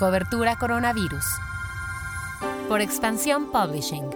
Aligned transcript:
Cobertura 0.00 0.56
Coronavirus. 0.56 1.26
Por 2.70 2.80
Expansión 2.80 3.52
Publishing. 3.52 4.08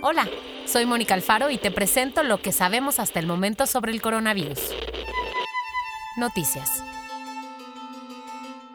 Hola, 0.00 0.28
soy 0.64 0.86
Mónica 0.86 1.14
Alfaro 1.14 1.50
y 1.50 1.58
te 1.58 1.72
presento 1.72 2.22
lo 2.22 2.40
que 2.40 2.52
sabemos 2.52 3.00
hasta 3.00 3.18
el 3.18 3.26
momento 3.26 3.66
sobre 3.66 3.90
el 3.90 4.00
coronavirus. 4.00 4.60
Noticias. 6.18 6.84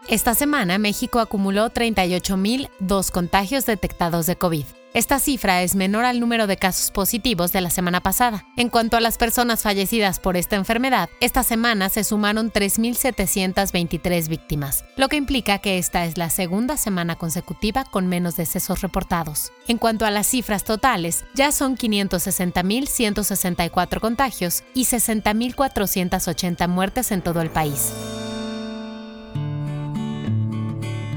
Esta 0.10 0.36
semana 0.36 0.78
México 0.78 1.22
acumuló 1.22 1.70
38.002 1.70 3.10
contagios 3.10 3.66
detectados 3.66 4.26
de 4.26 4.36
COVID. 4.36 4.66
Esta 4.94 5.18
cifra 5.18 5.64
es 5.64 5.74
menor 5.74 6.06
al 6.06 6.20
número 6.20 6.46
de 6.46 6.58
casos 6.58 6.92
positivos 6.92 7.52
de 7.52 7.62
la 7.62 7.72
semana 7.72 8.02
pasada. 8.02 8.46
En 8.58 8.70
cuanto 8.70 8.96
a 8.96 9.00
las 9.00 9.18
personas 9.18 9.64
fallecidas 9.64 10.20
por 10.20 10.38
esta 10.38 10.56
enfermedad, 10.56 11.10
esta 11.20 11.42
semana 11.42 11.90
se 11.90 12.04
sumaron 12.04 12.52
3.723 12.52 14.28
víctimas, 14.28 14.86
lo 14.96 15.10
que 15.10 15.16
implica 15.16 15.58
que 15.58 15.80
esta 15.80 16.06
es 16.06 16.20
la 16.20 16.30
segunda 16.30 16.78
semana 16.78 17.16
consecutiva 17.16 17.86
con 17.86 18.06
menos 18.06 18.36
decesos 18.36 18.82
reportados. 18.82 19.52
En 19.68 19.80
cuanto 19.80 20.06
a 20.06 20.12
las 20.12 20.28
cifras 20.28 20.64
totales, 20.64 21.26
ya 21.34 21.52
son 21.52 21.76
560.164 21.76 24.00
contagios 24.00 24.64
y 24.76 24.86
60.480 24.86 26.68
muertes 26.68 27.12
en 27.12 27.24
todo 27.24 27.42
el 27.42 27.50
país. 27.50 27.94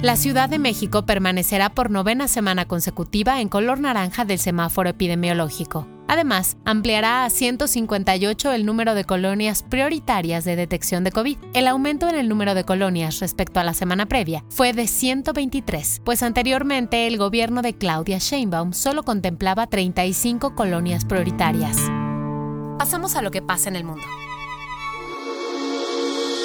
La 0.06 0.14
Ciudad 0.14 0.48
de 0.48 0.60
México 0.60 1.04
permanecerá 1.04 1.68
por 1.68 1.90
novena 1.90 2.28
semana 2.28 2.68
consecutiva 2.68 3.40
en 3.40 3.48
color 3.48 3.80
naranja 3.80 4.24
del 4.24 4.38
semáforo 4.38 4.88
epidemiológico. 4.88 5.88
Además, 6.06 6.56
ampliará 6.64 7.24
a 7.24 7.30
158 7.30 8.52
el 8.52 8.64
número 8.64 8.94
de 8.94 9.02
colonias 9.02 9.64
prioritarias 9.64 10.44
de 10.44 10.54
detección 10.54 11.02
de 11.02 11.10
COVID. 11.10 11.38
El 11.54 11.66
aumento 11.66 12.08
en 12.08 12.14
el 12.14 12.28
número 12.28 12.54
de 12.54 12.62
colonias 12.62 13.18
respecto 13.18 13.58
a 13.58 13.64
la 13.64 13.74
semana 13.74 14.06
previa 14.06 14.44
fue 14.48 14.72
de 14.72 14.86
123, 14.86 16.02
pues 16.04 16.22
anteriormente 16.22 17.08
el 17.08 17.18
gobierno 17.18 17.60
de 17.60 17.74
Claudia 17.74 18.18
Sheinbaum 18.18 18.74
solo 18.74 19.02
contemplaba 19.02 19.66
35 19.66 20.54
colonias 20.54 21.04
prioritarias. 21.04 21.78
Pasamos 22.78 23.16
a 23.16 23.22
lo 23.22 23.32
que 23.32 23.42
pasa 23.42 23.70
en 23.70 23.74
el 23.74 23.82
mundo. 23.82 24.06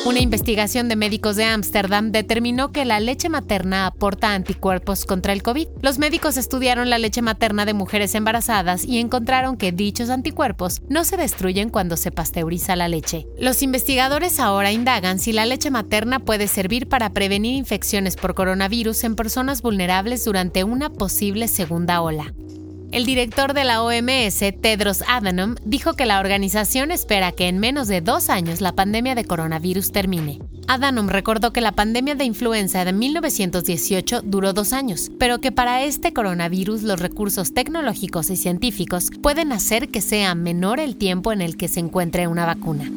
Una 0.04 0.20
investigación 0.20 0.90
de 0.90 0.96
médicos 0.96 1.36
de 1.36 1.44
Ámsterdam 1.44 2.12
determinó 2.12 2.72
que 2.72 2.86
la 2.86 3.00
leche 3.00 3.30
materna 3.30 3.86
aporta 3.86 4.34
anticuerpos 4.34 5.06
contra 5.06 5.32
el 5.32 5.44
COVID. 5.44 5.68
Los 5.84 6.00
médicos 6.00 6.38
estudiaron 6.38 6.90
la 6.90 6.98
leche 6.98 7.22
materna 7.22 7.66
de 7.66 7.76
mujeres 7.76 8.16
embarazadas 8.16 8.84
y 8.84 8.98
encontraron 8.98 9.58
que 9.58 9.72
dichos 9.72 10.10
anticuerpos 10.10 10.82
no 10.90 11.04
se 11.04 11.18
destruyen 11.18 11.70
cuando 11.70 11.98
se 11.98 12.10
pasteuriza 12.10 12.76
la 12.76 12.88
leche. 12.88 13.28
Los 13.38 13.62
investigadores 13.62 14.40
ahora 14.40 14.72
indagan 14.72 15.20
si 15.20 15.34
la 15.34 15.46
leche 15.46 15.70
materna 15.70 16.18
puede 16.18 16.48
servir 16.48 16.90
para 16.90 17.12
prevenir 17.12 17.54
infecciones 17.54 18.16
por 18.16 18.34
coronavirus 18.34 19.04
en 19.04 19.16
personas 19.16 19.62
vulnerables 19.62 20.26
durante 20.26 20.64
una 20.64 20.90
posible 20.90 21.48
segunda 21.48 22.02
ola. 22.02 22.34
El 22.92 23.06
director 23.06 23.54
de 23.54 23.64
la 23.64 23.82
OMS, 23.84 24.40
Tedros 24.62 25.02
Adhanom, 25.08 25.56
dijo 25.64 25.94
que 25.94 26.06
la 26.06 26.20
organización 26.20 26.92
espera 26.92 27.32
que 27.32 27.48
en 27.48 27.58
menos 27.58 27.88
de 27.88 28.02
dos 28.02 28.30
años 28.30 28.60
la 28.60 28.74
pandemia 28.74 29.16
de 29.16 29.24
coronavirus 29.24 29.94
termine. 29.94 30.40
Adhanom 30.68 31.08
recordó 31.08 31.54
que 31.54 31.62
la 31.62 31.72
pandemia 31.72 32.16
de 32.16 32.26
influenza 32.26 32.84
de 32.84 32.92
1918 32.92 34.24
duró 34.24 34.52
dos 34.52 34.74
años, 34.74 35.10
pero 35.18 35.40
que 35.40 35.54
para 35.54 35.84
este 35.84 36.12
coronavirus 36.12 36.84
los 36.84 37.00
recursos 37.00 37.54
tecnológicos 37.54 38.30
y 38.30 38.36
científicos 38.36 39.10
pueden 39.22 39.54
hacer 39.54 39.88
que 39.88 40.02
sea 40.02 40.36
menor 40.36 40.82
el 40.82 40.98
tiempo 40.98 41.32
en 41.32 41.42
el 41.42 41.56
que 41.56 41.70
se 41.70 41.80
encuentre 41.80 42.28
una 42.28 42.46
vacuna. 42.46 42.92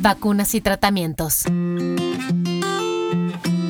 Vacunas 0.00 0.54
y 0.54 0.62
tratamientos. 0.62 1.44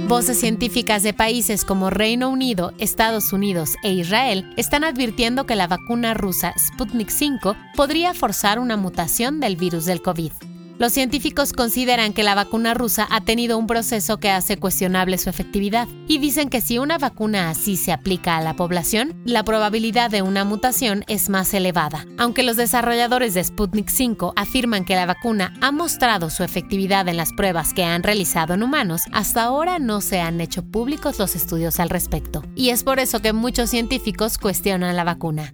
Voces 0.09 0.41
científicas 0.41 1.03
de 1.03 1.13
países 1.13 1.67
como 1.67 1.91
Reino 1.91 2.31
Unido, 2.31 2.73
Estados 2.79 3.35
Unidos 3.35 3.77
e 3.83 3.93
Israel 3.93 4.51
están 4.57 4.83
advirtiendo 4.83 5.45
que 5.45 5.55
la 5.55 5.67
vacuna 5.67 6.15
rusa 6.15 6.55
Sputnik 6.59 7.11
V 7.11 7.55
podría 7.77 8.15
forzar 8.15 8.59
una 8.59 8.79
mutación 8.79 9.39
del 9.39 9.57
virus 9.57 9.85
del 9.85 10.01
COVID. 10.01 10.33
Los 10.79 10.93
científicos 10.93 11.53
consideran 11.53 12.13
que 12.13 12.23
la 12.23 12.37
vacuna 12.37 12.73
rusa 12.73 13.09
ha 13.11 13.21
tenido 13.23 13.59
un 13.59 13.67
proceso 13.67 14.19
que 14.19 14.31
hace 14.31 14.59
cuestionable 14.59 15.19
su 15.19 15.29
efectividad 15.29 15.89
y 16.07 16.19
dicen 16.19 16.49
que 16.49 16.61
si 16.61 16.79
una 16.79 16.99
vacuna 16.99 17.51
así 17.51 17.77
se 17.77 17.91
aplica 17.91 18.37
a 18.37 18.43
la 18.43 18.55
población, 18.55 19.21
la 19.25 19.43
probabilidad 19.43 20.09
de 20.09 20.23
una 20.23 20.45
mutación 20.45 21.05
es 21.09 21.31
más 21.31 21.53
elevada. 21.53 22.07
Aunque 22.17 22.45
los 22.45 22.57
desarrolladores 22.57 23.35
de 23.35 23.43
Sputnik 23.43 23.89
5 23.89 24.35
afirman 24.37 24.85
que 24.85 24.95
la 24.95 25.07
vacuna 25.07 25.53
ha 25.61 25.73
mostrado 25.73 26.31
su 26.31 26.45
efectividad 26.45 27.09
en 27.09 27.17
las 27.17 27.33
pruebas 27.33 27.75
que 27.75 27.83
han 27.83 28.05
realizado 28.05 28.55
en 28.55 28.63
humanos, 28.63 29.03
hasta 29.11 29.43
ahora 29.43 29.81
no 29.81 30.01
se 30.01 30.21
han 30.21 30.41
hecho 30.41 30.63
públicos 30.63 31.19
los 31.19 31.35
estudios 31.35 31.81
al 31.81 31.91
respecto. 31.91 32.45
Y 32.55 32.71
es 32.71 32.85
por 32.85 33.01
eso 33.01 33.19
que 33.19 33.33
muchos 33.33 33.71
científicos 33.71 34.39
cuestionan 34.39 34.95
la 34.95 35.03
vacuna. 35.03 35.53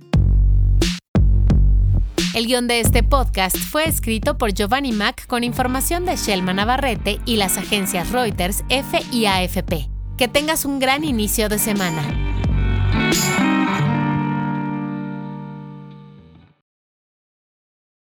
El 2.35 2.49
guion 2.49 2.67
de 2.67 2.81
este 2.81 3.05
podcast 3.05 3.57
fue 3.57 3.89
escrito 3.89 4.37
por 4.37 4.53
Giovanni 4.53 4.91
Mac 4.91 5.25
con 5.29 5.45
información 5.45 6.05
de 6.05 6.17
Shelma 6.17 6.53
Navarrete 6.53 7.21
y 7.25 7.37
las 7.37 7.59
agencias 7.59 8.11
Reuters, 8.11 8.65
F 8.71 9.01
y 9.13 9.27
AFP. 9.27 9.89
Que 10.19 10.27
tengas 10.27 10.65
un 10.65 10.81
gran 10.81 11.05
inicio 11.05 11.49
de 11.49 11.61
semana. 11.61 12.03